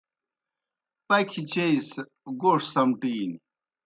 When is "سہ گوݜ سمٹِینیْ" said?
1.89-3.37